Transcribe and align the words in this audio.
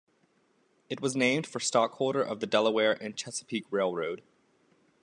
It 0.89 0.99
was 0.99 1.15
named 1.15 1.45
for 1.45 1.59
a 1.59 1.61
stockholder 1.61 2.23
of 2.23 2.39
the 2.39 2.47
Delaware 2.47 2.93
and 2.99 3.15
Chesapeake 3.15 3.67
Railroad. 3.71 4.23